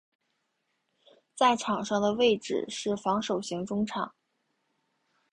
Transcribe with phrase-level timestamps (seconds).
[1.35, 4.15] 在场上的位置是防守型中场。